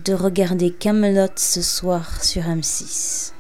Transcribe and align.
de 0.04 0.14
regarder 0.14 0.72
Camelot 0.74 1.32
ce 1.38 1.62
soir 1.62 2.22
sur 2.22 2.44
M6. 2.44 3.32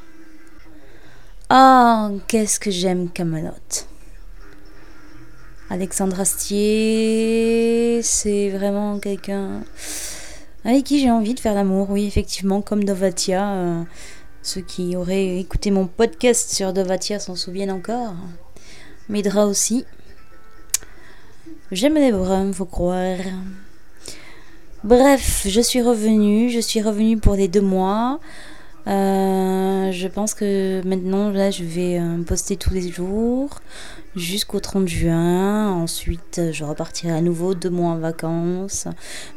Ah, 1.49 2.11
qu'est-ce 2.27 2.59
que 2.59 2.71
j'aime 2.71 3.09
Camelot. 3.09 3.51
Alexandre 5.69 6.19
Astier, 6.19 8.01
c'est 8.03 8.49
vraiment 8.49 8.99
quelqu'un 8.99 9.61
avec 10.65 10.83
qui 10.83 10.99
j'ai 10.99 11.09
envie 11.11 11.33
de 11.33 11.39
faire 11.39 11.53
l'amour, 11.53 11.89
oui, 11.89 12.05
effectivement, 12.05 12.61
comme 12.61 12.83
Dovatia. 12.83 13.51
euh, 13.53 13.83
ceux 14.43 14.61
qui 14.61 14.95
auraient 14.97 15.39
écouté 15.39 15.71
mon 15.71 15.87
podcast 15.87 16.53
sur 16.53 16.73
Dovatia 16.73 17.19
s'en 17.19 17.35
souviennent 17.35 17.71
encore. 17.71 18.15
Medra 19.07 19.45
aussi. 19.45 19.85
J'aime 21.71 21.95
les 21.95 22.11
bruns, 22.11 22.51
faut 22.51 22.65
croire. 22.65 23.19
Bref, 24.83 25.45
je 25.47 25.61
suis 25.61 25.81
revenue. 25.81 26.49
Je 26.49 26.59
suis 26.59 26.81
revenue 26.81 27.17
pour 27.17 27.35
les 27.35 27.47
deux 27.47 27.61
mois. 27.61 28.19
Euh, 28.87 29.91
je 29.91 30.07
pense 30.07 30.33
que 30.33 30.81
maintenant, 30.85 31.29
là, 31.29 31.51
je 31.51 31.63
vais 31.63 31.99
euh, 31.99 32.23
poster 32.23 32.55
tous 32.55 32.73
les 32.73 32.89
jours 32.89 33.59
jusqu'au 34.15 34.59
30 34.61 34.87
juin. 34.87 35.71
Ensuite, 35.71 36.41
je 36.51 36.63
repartirai 36.63 37.11
à 37.11 37.21
nouveau 37.21 37.53
deux 37.53 37.69
mois 37.69 37.91
en 37.91 37.97
vacances. 37.97 38.87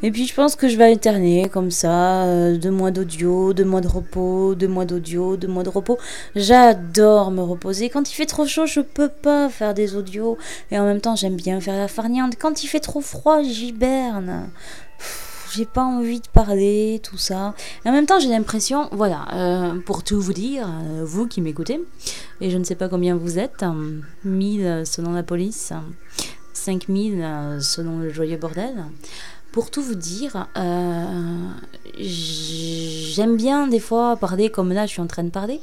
Et 0.03 0.11
puis, 0.11 0.25
je 0.25 0.33
pense 0.33 0.55
que 0.55 0.69
je 0.69 0.77
vais 0.77 0.85
alterner 0.85 1.49
comme 1.49 1.69
ça. 1.71 2.23
euh, 2.23 2.57
deux 2.57 2.71
mois 2.71 2.91
d'audio, 2.91 3.53
deux 3.53 3.65
mois 3.65 3.81
de 3.81 3.89
repos, 3.89 4.55
deux 4.55 4.69
mois 4.69 4.85
d'audio, 4.85 5.35
deux 5.35 5.49
mois 5.49 5.63
de 5.63 5.69
repos. 5.69 5.97
J'adore 6.35 7.31
me 7.31 7.41
reposer. 7.41 7.89
Quand 7.89 8.09
il 8.09 8.13
fait 8.13 8.25
trop 8.25 8.45
chaud, 8.45 8.65
je 8.65 8.79
peux 8.79 9.09
pas 9.09 9.49
faire 9.49 9.73
des 9.73 9.95
audios. 9.95 10.37
Et 10.71 10.79
en 10.79 10.85
même 10.85 11.01
temps, 11.01 11.15
j'aime 11.17 11.35
bien 11.35 11.59
faire 11.59 11.77
la 11.77 11.89
farniente. 11.89 12.35
Quand 12.39 12.63
il 12.63 12.67
fait 12.67 12.79
trop 12.79 13.01
froid, 13.01 13.41
j'hiberne. 13.43 14.49
J'ai 15.53 15.65
pas 15.65 15.83
envie 15.83 16.21
de 16.21 16.27
parler, 16.27 17.01
tout 17.03 17.17
ça. 17.17 17.53
En 17.85 17.91
même 17.91 18.05
temps, 18.05 18.19
j'ai 18.19 18.29
l'impression, 18.29 18.87
voilà, 18.91 19.25
euh, 19.33 19.79
pour 19.85 20.03
tout 20.03 20.21
vous 20.21 20.33
dire, 20.33 20.67
euh, 20.67 21.03
vous 21.03 21.27
qui 21.27 21.41
m'écoutez, 21.41 21.81
et 22.39 22.49
je 22.49 22.57
ne 22.57 22.63
sais 22.63 22.75
pas 22.75 22.87
combien 22.87 23.15
vous 23.15 23.37
êtes, 23.37 23.63
euh, 23.63 23.99
1000 24.23 24.83
selon 24.85 25.11
la 25.11 25.23
police, 25.23 25.73
5000 26.53 27.21
euh, 27.21 27.59
selon 27.59 27.99
le 27.99 28.09
joyeux 28.09 28.37
bordel. 28.37 28.85
Pour 29.51 29.69
tout 29.69 29.81
vous 29.81 29.95
dire, 29.95 30.47
euh, 30.57 31.49
j'aime 31.99 33.35
bien 33.35 33.67
des 33.67 33.79
fois 33.81 34.15
parler 34.15 34.49
comme 34.49 34.71
là 34.71 34.85
je 34.85 34.91
suis 34.91 35.01
en 35.01 35.07
train 35.07 35.23
de 35.25 35.29
parler, 35.29 35.59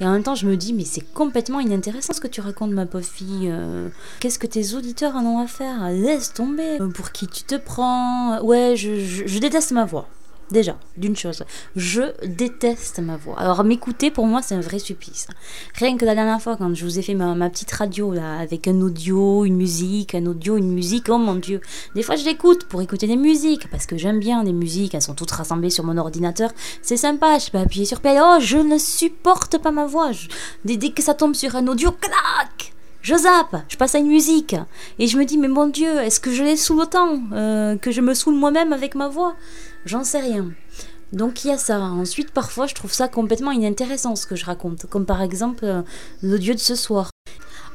et 0.00 0.06
en 0.06 0.12
même 0.12 0.22
temps 0.22 0.36
je 0.36 0.46
me 0.46 0.56
dis 0.56 0.72
mais 0.72 0.84
c'est 0.84 1.00
complètement 1.12 1.58
inintéressant 1.58 2.12
ce 2.12 2.20
que 2.20 2.28
tu 2.28 2.40
racontes 2.40 2.70
ma 2.70 2.86
pauvre 2.86 3.04
fille. 3.04 3.48
euh, 3.50 3.88
Qu'est-ce 4.20 4.38
que 4.38 4.46
tes 4.46 4.74
auditeurs 4.74 5.16
en 5.16 5.24
ont 5.24 5.38
à 5.40 5.46
faire? 5.48 5.90
Laisse 5.90 6.32
tomber. 6.32 6.80
Euh, 6.80 6.88
Pour 6.90 7.10
qui 7.10 7.26
tu 7.26 7.42
te 7.42 7.56
prends? 7.56 8.40
Ouais, 8.42 8.74
je, 8.76 9.00
je- 9.00 9.26
je 9.26 9.38
déteste 9.40 9.72
ma 9.72 9.84
voix. 9.84 10.06
Déjà, 10.50 10.76
d'une 10.96 11.16
chose, 11.16 11.44
je 11.76 12.02
déteste 12.26 12.98
ma 12.98 13.16
voix. 13.16 13.38
Alors 13.38 13.64
m'écouter 13.64 14.10
pour 14.10 14.26
moi 14.26 14.42
c'est 14.42 14.54
un 14.54 14.60
vrai 14.60 14.78
supplice. 14.78 15.26
Rien 15.74 15.96
que 15.96 16.04
la 16.04 16.14
dernière 16.14 16.42
fois 16.42 16.56
quand 16.56 16.74
je 16.74 16.84
vous 16.84 16.98
ai 16.98 17.02
fait 17.02 17.14
ma, 17.14 17.48
petite 17.48 17.72
radio 17.72 18.12
là 18.12 18.38
avec 18.38 18.68
un 18.68 18.80
audio, 18.80 19.44
une 19.44 19.56
musique, 19.56 20.14
un 20.14 20.26
audio, 20.26 20.56
une 20.58 20.72
musique, 20.72 21.06
oh 21.08 21.18
mon 21.18 21.36
dieu. 21.36 21.60
Des 21.94 22.02
fois 22.02 22.16
je 22.16 22.24
l'écoute 22.24 22.64
pour 22.64 22.82
écouter 22.82 23.06
des 23.06 23.16
musiques 23.16 23.70
parce 23.70 23.86
que 23.86 23.96
j'aime 23.96 24.18
bien 24.18 24.44
les 24.44 24.52
musiques, 24.52 24.94
elles 24.94 25.02
sont 25.02 25.14
toutes 25.14 25.30
rassemblées 25.30 25.70
sur 25.70 25.84
mon 25.84 25.96
ordinateur. 25.96 26.50
C'est 26.82 26.96
sympa, 26.98 27.38
je 27.38 27.50
peux 27.50 27.58
appuyer 27.58 27.86
sur 27.86 28.00
play. 28.00 28.18
Oh, 28.20 28.38
je 28.40 28.58
ne 28.58 28.78
supporte 28.78 29.58
pas 29.58 29.70
ma 29.70 29.86
voix. 29.86 30.10
Dès, 30.64 30.76
dès 30.76 30.90
que 30.90 31.02
ça 31.02 31.14
tombe 31.14 31.34
sur 31.34 31.56
un 31.56 31.66
audio, 31.66 31.92
clac 31.92 32.72
je 33.02 33.16
zappe, 33.16 33.56
je 33.68 33.76
passe 33.76 33.94
à 33.96 33.98
une 33.98 34.06
musique. 34.06 34.54
Et 34.98 35.08
je 35.08 35.18
me 35.18 35.24
dis, 35.24 35.36
mais 35.36 35.48
mon 35.48 35.66
Dieu, 35.66 36.00
est-ce 36.00 36.20
que 36.20 36.32
je 36.32 36.44
les 36.44 36.56
saoule 36.56 36.80
autant 36.80 37.20
euh, 37.32 37.76
que 37.76 37.90
je 37.90 38.00
me 38.00 38.14
saoule 38.14 38.36
moi-même 38.36 38.72
avec 38.72 38.94
ma 38.94 39.08
voix? 39.08 39.34
J'en 39.84 40.04
sais 40.04 40.20
rien. 40.20 40.52
Donc 41.12 41.44
il 41.44 41.48
y 41.48 41.50
a 41.50 41.58
ça. 41.58 41.80
Ensuite, 41.80 42.30
parfois, 42.30 42.66
je 42.66 42.74
trouve 42.74 42.92
ça 42.92 43.08
complètement 43.08 43.50
inintéressant 43.52 44.16
ce 44.16 44.26
que 44.26 44.36
je 44.36 44.44
raconte. 44.44 44.86
Comme 44.86 45.06
par 45.06 45.22
exemple 45.22 45.64
euh, 45.64 45.82
l'audio 46.22 46.54
de 46.54 46.58
ce 46.58 46.74
soir. 46.74 47.10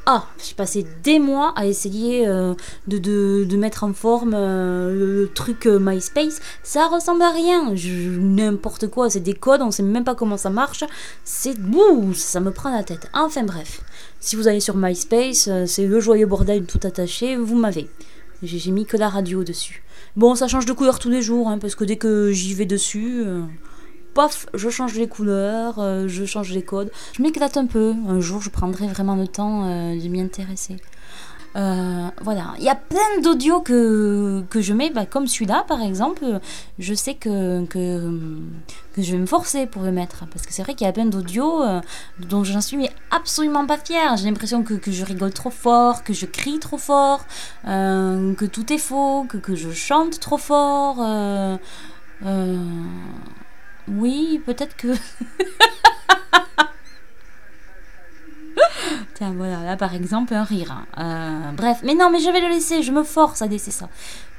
Ah, 0.09 0.25
j'ai 0.41 0.55
passé 0.55 0.85
des 1.03 1.19
mois 1.19 1.51
à 1.57 1.65
essayer 1.65 2.25
euh, 2.29 2.53
de, 2.87 2.97
de, 2.97 3.43
de 3.43 3.57
mettre 3.57 3.83
en 3.83 3.91
forme 3.91 4.33
euh, 4.33 4.89
le, 4.93 5.23
le 5.23 5.27
truc 5.27 5.65
euh, 5.67 5.79
MySpace. 5.81 6.39
Ça 6.63 6.87
ressemble 6.87 7.21
à 7.23 7.31
rien. 7.31 7.73
N'importe 8.17 8.87
quoi, 8.87 9.09
c'est 9.09 9.19
des 9.19 9.33
codes, 9.33 9.61
on 9.61 9.69
sait 9.69 9.83
même 9.83 10.05
pas 10.05 10.15
comment 10.15 10.37
ça 10.37 10.49
marche. 10.49 10.85
C'est 11.25 11.59
bouh, 11.59 12.13
ça 12.13 12.39
me 12.39 12.51
prend 12.51 12.71
la 12.73 12.83
tête. 12.83 13.09
Enfin 13.13 13.43
bref, 13.43 13.81
si 14.21 14.37
vous 14.37 14.47
allez 14.47 14.61
sur 14.61 14.77
MySpace, 14.77 15.49
c'est 15.65 15.85
le 15.85 15.99
joyeux 15.99 16.25
bordel 16.25 16.63
tout 16.65 16.79
attaché, 16.83 17.35
vous 17.35 17.57
m'avez. 17.57 17.89
J'ai 18.41 18.71
mis 18.71 18.85
que 18.85 18.95
la 18.95 19.09
radio 19.09 19.43
dessus. 19.43 19.83
Bon, 20.17 20.33
ça 20.33 20.47
change 20.47 20.65
de 20.65 20.73
couleur 20.73 20.97
tous 20.97 21.11
les 21.11 21.21
jours, 21.21 21.47
hein, 21.47 21.59
parce 21.59 21.75
que 21.75 21.83
dès 21.83 21.97
que 21.97 22.31
j'y 22.31 22.55
vais 22.55 22.65
dessus, 22.65 23.21
euh, 23.23 23.43
paf, 24.15 24.47
je 24.55 24.67
change 24.67 24.95
les 24.95 25.07
couleurs, 25.07 25.77
euh, 25.77 26.07
je 26.07 26.25
change 26.25 26.51
les 26.53 26.63
codes. 26.63 26.91
Je 27.13 27.21
m'éclate 27.21 27.55
un 27.55 27.67
peu. 27.67 27.93
Un 28.07 28.19
jour, 28.19 28.41
je 28.41 28.49
prendrai 28.49 28.87
vraiment 28.87 29.15
le 29.15 29.27
temps 29.27 29.65
euh, 29.65 29.95
de 29.95 30.07
m'y 30.07 30.19
intéresser. 30.19 30.77
Euh, 31.55 32.09
voilà, 32.21 32.53
il 32.59 32.63
y 32.63 32.69
a 32.69 32.75
plein 32.75 33.21
d'audios 33.23 33.61
que, 33.61 34.43
que 34.49 34.61
je 34.61 34.73
mets, 34.73 34.89
bah, 34.91 35.05
comme 35.05 35.27
celui-là 35.27 35.65
par 35.67 35.81
exemple. 35.81 36.23
Je 36.77 36.93
sais 36.93 37.15
que, 37.15 37.65
que, 37.65 38.39
que 38.93 39.01
je 39.01 39.13
vais 39.13 39.17
me 39.17 39.25
forcer 39.25 39.65
pour 39.65 39.81
le 39.83 39.91
mettre. 39.91 40.25
Parce 40.27 40.45
que 40.45 40.53
c'est 40.53 40.61
vrai 40.63 40.75
qu'il 40.75 40.85
y 40.85 40.89
a 40.89 40.93
plein 40.93 41.05
d'audios 41.05 41.63
euh, 41.63 41.81
dont 42.19 42.43
je 42.43 42.53
n'en 42.53 42.61
suis 42.61 42.87
absolument 43.11 43.65
pas 43.65 43.77
fière. 43.77 44.17
J'ai 44.17 44.25
l'impression 44.25 44.63
que, 44.63 44.75
je 44.85 45.05
rigole 45.05 45.33
trop 45.33 45.49
fort, 45.49 46.03
que 46.03 46.13
je 46.13 46.25
crie 46.25 46.59
trop 46.59 46.77
fort, 46.77 47.25
euh, 47.67 48.33
que 48.35 48.45
tout 48.45 48.71
est 48.71 48.77
faux, 48.77 49.25
que, 49.27 49.37
que 49.37 49.55
je 49.55 49.71
chante 49.71 50.19
trop 50.19 50.37
fort. 50.37 50.97
euh, 50.99 51.57
oui, 53.87 54.41
peut-être 54.45 54.75
que. 54.75 54.87
Voilà, 59.19 59.63
là 59.63 59.77
par 59.77 59.93
exemple, 59.93 60.33
un 60.33 60.43
rire. 60.43 60.71
hein. 60.95 61.51
Euh, 61.51 61.51
bref, 61.55 61.79
mais 61.83 61.95
non, 61.95 62.09
mais 62.11 62.19
je 62.19 62.29
vais 62.29 62.41
le 62.41 62.49
laisser, 62.49 62.83
je 62.83 62.91
me 62.91 63.03
force 63.03 63.41
à 63.41 63.47
laisser 63.47 63.71
ça. 63.71 63.89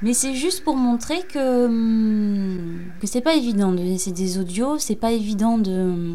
Mais 0.01 0.13
c'est 0.13 0.33
juste 0.33 0.63
pour 0.63 0.75
montrer 0.75 1.21
que, 1.31 1.65
hum, 1.65 2.79
que 3.01 3.07
c'est 3.07 3.21
pas 3.21 3.35
évident 3.35 3.71
de 3.71 3.81
laisser 3.81 4.11
des 4.11 4.37
audios, 4.37 4.77
c'est 4.77 4.95
pas 4.95 5.11
évident 5.11 5.57
de, 5.57 6.13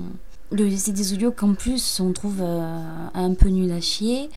de 0.52 0.64
laisser 0.64 0.92
des 0.92 1.12
audios 1.12 1.32
qu'en 1.32 1.54
plus 1.54 2.00
on 2.00 2.12
trouve 2.12 2.40
euh, 2.40 2.78
un 3.14 3.34
peu 3.34 3.48
nul 3.48 3.70
à 3.72 3.80
chier. 3.80 4.30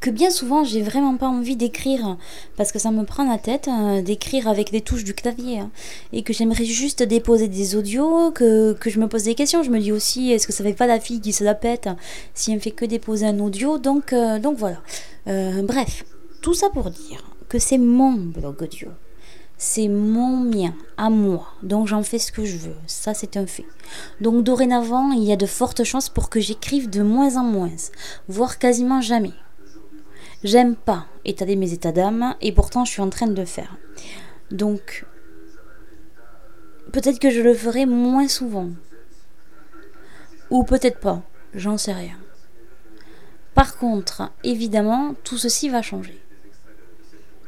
Que 0.00 0.10
bien 0.10 0.30
souvent 0.30 0.64
j'ai 0.64 0.82
vraiment 0.82 1.16
pas 1.16 1.28
envie 1.28 1.54
d'écrire 1.54 2.16
parce 2.56 2.72
que 2.72 2.80
ça 2.80 2.90
me 2.90 3.04
prend 3.04 3.22
la 3.22 3.38
tête 3.38 3.68
euh, 3.68 4.02
d'écrire 4.02 4.48
avec 4.48 4.72
les 4.72 4.80
touches 4.80 5.04
du 5.04 5.14
clavier 5.14 5.60
hein. 5.60 5.70
et 6.12 6.24
que 6.24 6.32
j'aimerais 6.32 6.64
juste 6.64 7.04
déposer 7.04 7.46
des 7.46 7.76
audios, 7.76 8.32
que, 8.32 8.76
je 8.84 8.98
me 8.98 9.06
pose 9.06 9.22
des 9.22 9.36
questions. 9.36 9.62
Je 9.62 9.70
me 9.70 9.78
dis 9.78 9.92
aussi 9.92 10.32
est-ce 10.32 10.48
que 10.48 10.52
ça 10.52 10.64
fait 10.64 10.72
pas 10.72 10.88
la 10.88 10.98
fille 10.98 11.20
qui 11.20 11.32
se 11.32 11.44
la 11.44 11.54
pète 11.54 11.88
si 12.34 12.50
elle 12.50 12.56
me 12.56 12.60
fait 12.60 12.72
que 12.72 12.84
déposer 12.84 13.26
un 13.26 13.38
audio? 13.38 13.78
Donc, 13.78 14.12
euh, 14.12 14.40
voilà. 14.56 14.82
Euh, 15.28 15.62
bref, 15.62 16.04
tout 16.42 16.54
ça 16.54 16.68
pour 16.70 16.90
dire 16.90 17.22
que 17.48 17.60
c'est 17.60 17.78
mon 17.78 18.10
blog 18.14 18.60
audio. 18.62 18.88
C'est 19.56 19.86
mon 19.86 20.36
mien, 20.38 20.74
à 20.96 21.10
moi. 21.10 21.46
Donc 21.62 21.86
j'en 21.86 22.02
fais 22.02 22.18
ce 22.18 22.32
que 22.32 22.44
je 22.44 22.56
veux. 22.56 22.76
Ça, 22.88 23.14
c'est 23.14 23.36
un 23.36 23.46
fait. 23.46 23.66
Donc 24.20 24.42
dorénavant, 24.42 25.12
il 25.12 25.22
y 25.22 25.32
a 25.32 25.36
de 25.36 25.46
fortes 25.46 25.84
chances 25.84 26.08
pour 26.08 26.28
que 26.28 26.40
j'écrive 26.40 26.90
de 26.90 27.02
moins 27.02 27.36
en 27.36 27.44
moins, 27.44 27.70
voire 28.26 28.58
quasiment 28.58 29.00
jamais. 29.00 29.32
J'aime 30.42 30.74
pas 30.74 31.06
étaler 31.24 31.54
mes 31.54 31.72
états 31.72 31.92
d'âme 31.92 32.34
et 32.40 32.52
pourtant 32.52 32.84
je 32.84 32.92
suis 32.92 33.02
en 33.02 33.10
train 33.10 33.26
de 33.26 33.38
le 33.38 33.44
faire. 33.44 33.76
Donc 34.50 35.04
peut-être 36.92 37.18
que 37.18 37.30
je 37.30 37.40
le 37.40 37.54
ferai 37.54 37.86
moins 37.86 38.28
souvent. 38.28 38.70
Ou 40.50 40.64
peut-être 40.64 40.98
pas. 40.98 41.22
J'en 41.54 41.76
sais 41.76 41.92
rien. 41.92 42.16
Par 43.54 43.76
contre, 43.76 44.30
évidemment, 44.42 45.14
tout 45.24 45.36
ceci 45.36 45.68
va 45.68 45.82
changer. 45.82 46.18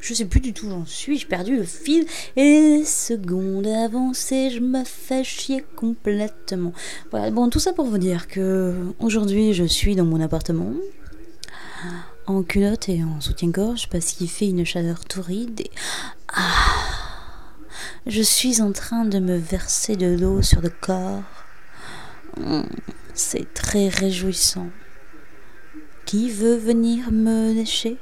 Je 0.01 0.15
sais 0.15 0.25
plus 0.25 0.41
du 0.41 0.53
tout 0.53 0.67
où 0.67 0.71
j'en 0.71 0.85
suis, 0.85 1.17
j'ai 1.17 1.27
perdu 1.27 1.57
le 1.57 1.65
fil. 1.65 2.05
Et 2.35 2.43
les 2.43 2.85
secondes 2.85 3.65
je 3.65 4.59
me 4.59 4.85
fais 4.85 5.23
chier 5.23 5.65
complètement. 5.77 6.73
Voilà, 7.11 7.31
bon, 7.31 7.49
tout 7.49 7.61
ça 7.61 7.73
pour 7.73 7.87
vous 7.87 7.99
dire 7.99 8.27
que 8.27 8.75
aujourd'hui 8.99 9.55
je 9.55 9.65
suis 9.65 9.95
dans 9.95 10.05
mon 10.05 10.21
appartement, 10.21 10.73
en 12.37 12.43
culotte 12.43 12.89
et 12.89 13.03
en 13.05 13.21
soutien-gorge 13.21 13.89
parce 13.91 14.13
qu'il 14.13 14.29
fait 14.29 14.49
une 14.49 14.65
chaleur 14.65 15.05
torride 15.05 15.61
et. 15.61 15.71
Ah 16.29 16.43
Je 18.07 18.23
suis 18.23 18.61
en 18.61 18.73
train 18.73 19.05
de 19.05 19.19
me 19.19 19.37
verser 19.37 19.97
de 19.97 20.07
l'eau 20.17 20.43
sur 20.43 20.61
le 20.61 20.71
corps. 20.71 21.23
Hum, 22.39 22.67
C'est 23.15 23.53
très 23.55 23.89
réjouissant. 23.89 24.69
Qui 26.07 26.31
veut 26.31 26.57
venir 26.57 27.11
me 27.13 27.53
lécher? 27.53 27.97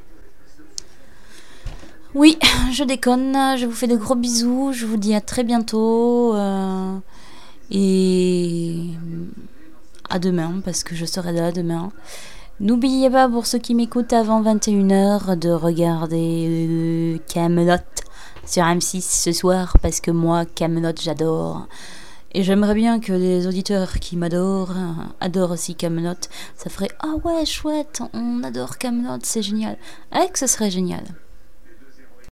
Oui, 2.15 2.39
je 2.73 2.85
déconne. 2.85 3.35
Je 3.59 3.67
vous 3.67 3.73
fais 3.75 3.87
de 3.87 3.97
gros 3.97 4.15
bisous. 4.17 4.73
Je 4.73 4.87
vous 4.87 4.97
dis 4.97 5.15
à 5.15 5.21
très 5.21 5.45
bientôt. 5.45 6.35
euh, 6.35 6.97
et 7.71 8.87
à 10.09 10.19
demain, 10.19 10.61
parce 10.65 10.83
que 10.83 10.97
je 10.97 11.05
serai 11.07 11.33
là 11.33 11.53
demain. 11.53 11.93
N'oubliez 12.61 13.09
pas, 13.09 13.27
pour 13.27 13.47
ceux 13.47 13.59
qui 13.59 13.75
m'écoutent 13.75 14.13
avant 14.13 14.43
21h, 14.43 15.35
de 15.39 15.49
regarder 15.49 17.19
Camelot 17.27 17.79
sur 18.45 18.65
M6 18.65 19.01
ce 19.01 19.33
soir, 19.33 19.79
parce 19.81 20.01
que 20.01 20.11
moi, 20.11 20.45
Camelot, 20.45 20.93
j'adore. 21.01 21.69
Et 22.33 22.43
j'aimerais 22.43 22.75
bien 22.75 23.01
que 23.01 23.15
les 23.15 23.47
auditeurs 23.47 23.95
qui 23.95 24.19
m'adorent 24.19 24.73
euh, 24.73 24.93
adorent 25.23 25.53
aussi 25.53 25.75
Camelot. 25.75 26.21
Ça 26.55 26.69
ferait 26.69 26.91
ah 27.01 27.15
ouais 27.25 27.47
chouette, 27.47 28.03
on 28.13 28.45
adore 28.45 28.77
Camelot, 28.77 29.21
c'est 29.23 29.41
génial. 29.41 29.79
Avec, 30.11 30.37
ce 30.37 30.47
serait 30.47 30.71
génial. 30.71 31.05